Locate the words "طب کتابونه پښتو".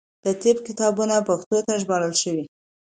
0.41-1.57